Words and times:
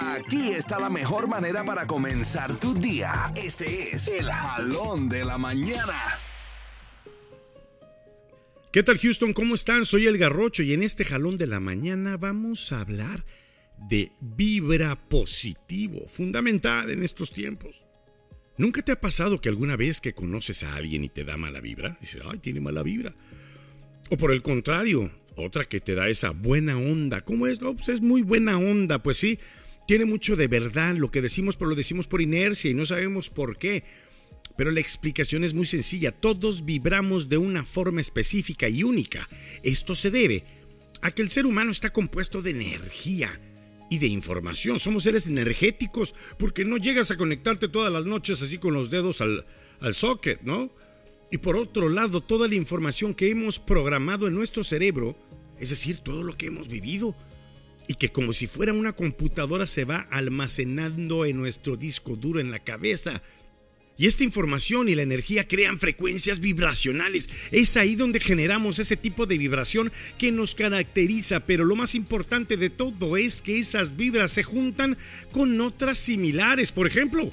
Aquí 0.00 0.50
está 0.50 0.78
la 0.78 0.90
mejor 0.90 1.26
manera 1.28 1.64
para 1.64 1.86
comenzar 1.86 2.56
tu 2.60 2.72
día. 2.72 3.32
Este 3.34 3.96
es 3.96 4.06
el 4.06 4.30
jalón 4.30 5.08
de 5.08 5.24
la 5.24 5.38
mañana. 5.38 5.98
¿Qué 8.72 8.82
tal 8.84 8.98
Houston? 8.98 9.32
¿Cómo 9.32 9.56
están? 9.56 9.84
Soy 9.84 10.06
el 10.06 10.18
Garrocho 10.18 10.62
y 10.62 10.72
en 10.72 10.84
este 10.84 11.04
jalón 11.04 11.36
de 11.36 11.48
la 11.48 11.58
mañana 11.58 12.16
vamos 12.16 12.70
a 12.70 12.80
hablar 12.80 13.24
de 13.88 14.12
vibra 14.20 15.08
positivo, 15.08 16.06
fundamental 16.06 16.90
en 16.90 17.02
estos 17.02 17.32
tiempos. 17.32 17.82
¿Nunca 18.56 18.82
te 18.82 18.92
ha 18.92 19.00
pasado 19.00 19.40
que 19.40 19.48
alguna 19.48 19.76
vez 19.76 20.00
que 20.00 20.12
conoces 20.12 20.62
a 20.62 20.74
alguien 20.74 21.02
y 21.02 21.08
te 21.08 21.24
da 21.24 21.36
mala 21.36 21.60
vibra? 21.60 21.96
Dices, 22.00 22.22
ay, 22.24 22.38
tiene 22.38 22.60
mala 22.60 22.84
vibra. 22.84 23.14
O 24.10 24.16
por 24.16 24.30
el 24.32 24.42
contrario, 24.42 25.10
otra 25.36 25.64
que 25.64 25.80
te 25.80 25.94
da 25.94 26.08
esa 26.08 26.30
buena 26.30 26.76
onda. 26.76 27.22
¿Cómo 27.22 27.48
es? 27.48 27.60
No, 27.60 27.74
pues 27.74 27.88
es 27.88 28.00
muy 28.00 28.22
buena 28.22 28.58
onda. 28.58 29.02
Pues 29.02 29.16
sí, 29.16 29.38
tiene 29.88 30.04
mucho 30.04 30.36
de 30.36 30.48
verdad 30.48 30.94
lo 30.96 31.10
que 31.10 31.22
decimos, 31.22 31.56
pero 31.56 31.70
lo 31.70 31.74
decimos 31.74 32.06
por 32.06 32.20
inercia 32.20 32.70
y 32.70 32.74
no 32.74 32.84
sabemos 32.84 33.30
por 33.30 33.56
qué. 33.56 33.84
Pero 34.54 34.70
la 34.70 34.80
explicación 34.80 35.44
es 35.44 35.54
muy 35.54 35.64
sencilla. 35.64 36.12
Todos 36.12 36.66
vibramos 36.66 37.30
de 37.30 37.38
una 37.38 37.64
forma 37.64 38.02
específica 38.02 38.68
y 38.68 38.82
única. 38.82 39.26
Esto 39.62 39.94
se 39.94 40.10
debe 40.10 40.44
a 41.00 41.10
que 41.12 41.22
el 41.22 41.30
ser 41.30 41.46
humano 41.46 41.70
está 41.70 41.88
compuesto 41.88 42.42
de 42.42 42.50
energía 42.50 43.40
y 43.88 43.96
de 43.96 44.08
información. 44.08 44.78
Somos 44.78 45.04
seres 45.04 45.26
energéticos 45.26 46.14
porque 46.38 46.66
no 46.66 46.76
llegas 46.76 47.10
a 47.10 47.16
conectarte 47.16 47.70
todas 47.70 47.90
las 47.90 48.04
noches 48.04 48.42
así 48.42 48.58
con 48.58 48.74
los 48.74 48.90
dedos 48.90 49.22
al, 49.22 49.46
al 49.80 49.94
socket, 49.94 50.42
¿no? 50.42 50.70
Y 51.30 51.38
por 51.38 51.56
otro 51.56 51.88
lado, 51.88 52.20
toda 52.20 52.46
la 52.46 52.56
información 52.56 53.14
que 53.14 53.30
hemos 53.30 53.58
programado 53.58 54.26
en 54.26 54.34
nuestro 54.34 54.64
cerebro, 54.64 55.16
es 55.58 55.70
decir, 55.70 56.00
todo 56.00 56.22
lo 56.22 56.36
que 56.36 56.48
hemos 56.48 56.68
vivido, 56.68 57.16
y 57.88 57.94
que 57.94 58.10
como 58.10 58.32
si 58.32 58.46
fuera 58.46 58.72
una 58.72 58.92
computadora 58.92 59.66
se 59.66 59.84
va 59.84 60.06
almacenando 60.10 61.24
en 61.24 61.38
nuestro 61.38 61.76
disco 61.76 62.14
duro 62.14 62.38
en 62.38 62.52
la 62.52 62.60
cabeza, 62.60 63.22
y 63.98 64.06
esta 64.06 64.22
información 64.22 64.88
y 64.88 64.94
la 64.94 65.02
energía 65.02 65.48
crean 65.48 65.80
frecuencias 65.80 66.38
vibracionales. 66.38 67.28
Es 67.50 67.76
ahí 67.76 67.96
donde 67.96 68.20
generamos 68.20 68.78
ese 68.78 68.96
tipo 68.96 69.26
de 69.26 69.36
vibración 69.36 69.90
que 70.18 70.30
nos 70.30 70.54
caracteriza, 70.54 71.40
pero 71.40 71.64
lo 71.64 71.74
más 71.74 71.96
importante 71.96 72.56
de 72.56 72.70
todo 72.70 73.16
es 73.16 73.42
que 73.42 73.58
esas 73.58 73.96
vibras 73.96 74.30
se 74.30 74.44
juntan 74.44 74.96
con 75.32 75.60
otras 75.60 75.98
similares. 75.98 76.70
Por 76.70 76.86
ejemplo, 76.86 77.32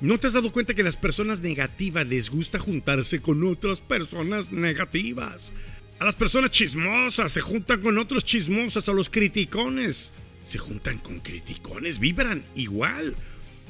¿no 0.00 0.16
te 0.16 0.28
has 0.28 0.32
dado 0.32 0.52
cuenta 0.52 0.72
que 0.72 0.80
a 0.80 0.86
las 0.86 0.96
personas 0.96 1.42
negativas 1.42 2.06
les 2.06 2.30
gusta 2.30 2.58
juntarse 2.58 3.20
con 3.20 3.44
otras 3.44 3.82
personas 3.82 4.50
negativas? 4.50 5.52
A 5.98 6.04
las 6.04 6.14
personas 6.16 6.50
chismosas 6.50 7.32
se 7.32 7.40
juntan 7.40 7.80
con 7.80 7.98
otros 7.98 8.24
chismosas, 8.24 8.88
a 8.88 8.92
los 8.92 9.08
criticones 9.08 10.12
se 10.46 10.58
juntan 10.58 10.98
con 10.98 11.20
criticones, 11.20 11.98
vibran 11.98 12.44
igual. 12.54 13.14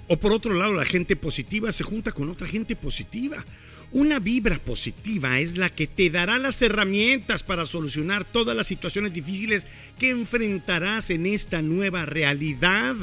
O 0.08 0.16
por 0.19 0.33
otro 0.33 0.55
lado, 0.55 0.75
la 0.75 0.84
gente 0.84 1.16
positiva 1.16 1.72
se 1.72 1.84
junta 1.84 2.12
con 2.12 2.28
otra 2.28 2.47
gente 2.47 2.77
positiva. 2.77 3.44
Una 3.92 4.19
vibra 4.19 4.58
positiva 4.58 5.39
es 5.39 5.56
la 5.56 5.70
que 5.70 5.86
te 5.86 6.11
dará 6.11 6.39
las 6.39 6.61
herramientas 6.62 7.42
para 7.42 7.64
solucionar 7.64 8.25
todas 8.25 8.56
las 8.56 8.66
situaciones 8.66 9.12
difíciles 9.12 9.66
que 9.98 10.11
enfrentarás 10.11 11.11
en 11.11 11.27
esta 11.27 11.62
nueva 11.62 12.05
realidad. 12.05 12.97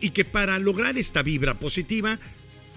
Y 0.00 0.10
que 0.10 0.24
para 0.24 0.58
lograr 0.58 0.96
esta 0.98 1.22
vibra 1.22 1.54
positiva 1.54 2.18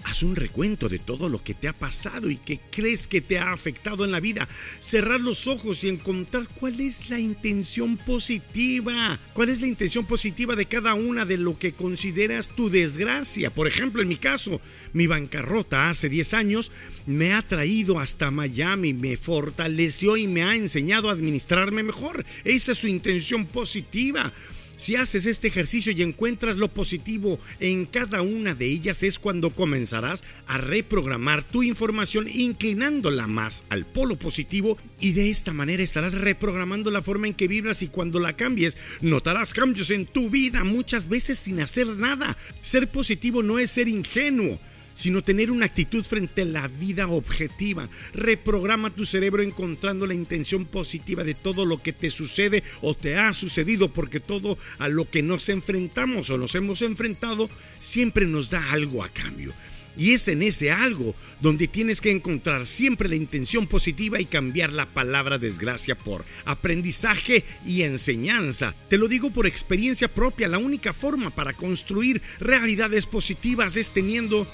Haz 0.06 0.22
un 0.22 0.36
recuento 0.36 0.88
de 0.88 1.00
todo 1.00 1.28
lo 1.28 1.42
que 1.42 1.54
te 1.54 1.66
ha 1.66 1.72
pasado 1.72 2.30
y 2.30 2.36
que 2.36 2.60
crees 2.70 3.08
que 3.08 3.20
te 3.20 3.40
ha 3.40 3.50
afectado 3.50 4.04
en 4.04 4.12
la 4.12 4.20
vida. 4.20 4.46
Cerrar 4.78 5.20
los 5.20 5.48
ojos 5.48 5.82
y 5.82 5.88
encontrar 5.88 6.46
cuál 6.60 6.80
es 6.80 7.10
la 7.10 7.18
intención 7.18 7.96
positiva. 7.96 9.18
¿Cuál 9.32 9.48
es 9.48 9.60
la 9.60 9.66
intención 9.66 10.06
positiva 10.06 10.54
de 10.54 10.66
cada 10.66 10.94
una 10.94 11.24
de 11.24 11.36
lo 11.38 11.58
que 11.58 11.72
consideras 11.72 12.46
tu 12.46 12.70
desgracia? 12.70 13.50
Por 13.50 13.66
ejemplo, 13.66 14.00
en 14.00 14.06
mi 14.06 14.16
caso, 14.16 14.60
mi 14.92 15.08
bancarrota 15.08 15.88
hace 15.88 16.08
10 16.08 16.34
años 16.34 16.70
me 17.06 17.34
ha 17.34 17.42
traído 17.42 17.98
hasta 17.98 18.30
Miami, 18.30 18.94
me 18.94 19.16
fortaleció 19.16 20.16
y 20.16 20.28
me 20.28 20.44
ha 20.44 20.54
enseñado 20.54 21.10
a 21.10 21.14
administrarme 21.14 21.82
mejor. 21.82 22.24
Esa 22.44 22.72
es 22.72 22.78
su 22.78 22.86
intención 22.86 23.46
positiva. 23.46 24.32
Si 24.76 24.94
haces 24.94 25.24
este 25.26 25.48
ejercicio 25.48 25.92
y 25.92 26.02
encuentras 26.02 26.56
lo 26.56 26.68
positivo 26.68 27.40
en 27.60 27.86
cada 27.86 28.20
una 28.20 28.54
de 28.54 28.66
ellas 28.66 29.02
es 29.02 29.18
cuando 29.18 29.50
comenzarás 29.50 30.22
a 30.46 30.58
reprogramar 30.58 31.44
tu 31.44 31.62
información 31.62 32.28
inclinándola 32.28 33.26
más 33.26 33.64
al 33.70 33.86
polo 33.86 34.16
positivo 34.16 34.76
y 35.00 35.12
de 35.12 35.30
esta 35.30 35.52
manera 35.52 35.82
estarás 35.82 36.12
reprogramando 36.12 36.90
la 36.90 37.00
forma 37.00 37.26
en 37.26 37.34
que 37.34 37.48
vibras 37.48 37.82
y 37.82 37.88
cuando 37.88 38.20
la 38.20 38.34
cambies 38.34 38.76
notarás 39.00 39.54
cambios 39.54 39.90
en 39.90 40.06
tu 40.06 40.28
vida 40.28 40.62
muchas 40.62 41.08
veces 41.08 41.38
sin 41.38 41.60
hacer 41.60 41.88
nada. 41.88 42.36
Ser 42.62 42.88
positivo 42.88 43.42
no 43.42 43.58
es 43.58 43.70
ser 43.70 43.88
ingenuo 43.88 44.58
sino 44.96 45.22
tener 45.22 45.50
una 45.50 45.66
actitud 45.66 46.02
frente 46.02 46.42
a 46.42 46.46
la 46.46 46.66
vida 46.66 47.06
objetiva. 47.06 47.88
Reprograma 48.12 48.90
tu 48.90 49.06
cerebro 49.06 49.42
encontrando 49.42 50.06
la 50.06 50.14
intención 50.14 50.64
positiva 50.64 51.22
de 51.22 51.34
todo 51.34 51.64
lo 51.64 51.80
que 51.80 51.92
te 51.92 52.10
sucede 52.10 52.64
o 52.82 52.94
te 52.94 53.16
ha 53.16 53.32
sucedido, 53.32 53.90
porque 53.92 54.18
todo 54.18 54.58
a 54.78 54.88
lo 54.88 55.08
que 55.08 55.22
nos 55.22 55.48
enfrentamos 55.48 56.30
o 56.30 56.38
nos 56.38 56.54
hemos 56.54 56.82
enfrentado 56.82 57.48
siempre 57.78 58.26
nos 58.26 58.50
da 58.50 58.72
algo 58.72 59.04
a 59.04 59.10
cambio. 59.10 59.52
Y 59.98 60.12
es 60.12 60.28
en 60.28 60.42
ese 60.42 60.70
algo 60.70 61.14
donde 61.40 61.68
tienes 61.68 62.00
que 62.00 62.10
encontrar 62.10 62.66
siempre 62.66 63.08
la 63.08 63.16
intención 63.16 63.66
positiva 63.66 64.20
y 64.20 64.26
cambiar 64.26 64.70
la 64.72 64.86
palabra 64.86 65.38
desgracia 65.38 65.94
por 65.94 66.24
aprendizaje 66.44 67.44
y 67.64 67.82
enseñanza. 67.82 68.74
Te 68.90 68.98
lo 68.98 69.08
digo 69.08 69.30
por 69.30 69.46
experiencia 69.46 70.08
propia, 70.08 70.48
la 70.48 70.58
única 70.58 70.92
forma 70.92 71.30
para 71.30 71.54
construir 71.54 72.20
realidades 72.40 73.06
positivas 73.06 73.76
es 73.76 73.90
teniendo 73.90 74.46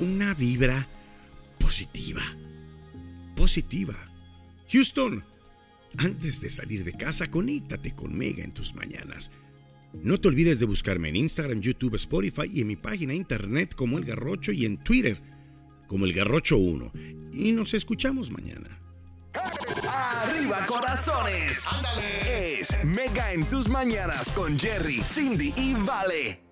una 0.00 0.34
vibra 0.34 0.88
positiva. 1.58 2.22
Positiva. 3.36 3.94
Houston, 4.72 5.22
antes 5.98 6.40
de 6.40 6.50
salir 6.50 6.84
de 6.84 6.92
casa, 6.92 7.30
conéctate 7.30 7.94
con 7.94 8.16
Mega 8.16 8.42
en 8.42 8.52
tus 8.52 8.74
mañanas. 8.74 9.30
No 9.92 10.18
te 10.18 10.28
olvides 10.28 10.60
de 10.60 10.66
buscarme 10.66 11.08
en 11.08 11.16
Instagram, 11.16 11.60
YouTube, 11.60 11.96
Spotify 11.96 12.50
y 12.50 12.60
en 12.62 12.68
mi 12.68 12.76
página 12.76 13.12
internet 13.12 13.74
como 13.74 13.98
El 13.98 14.04
Garrocho 14.04 14.52
y 14.52 14.64
en 14.64 14.78
Twitter 14.78 15.20
como 15.86 16.06
El 16.06 16.14
Garrocho 16.14 16.56
1. 16.56 16.92
Y 17.32 17.52
nos 17.52 17.74
escuchamos 17.74 18.30
mañana. 18.30 18.80
¡Arriba, 19.34 20.64
corazones! 20.66 21.66
¡Ándale! 21.66 22.60
Es 22.60 22.84
Mega 22.84 23.32
en 23.32 23.40
tus 23.40 23.68
mañanas 23.68 24.32
con 24.32 24.58
Jerry, 24.58 25.00
Cindy 25.02 25.52
y 25.56 25.74
Vale. 25.74 26.49